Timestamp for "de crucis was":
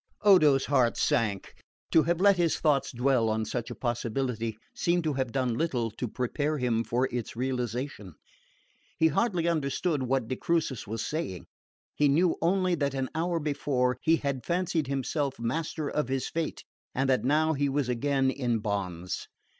10.27-11.05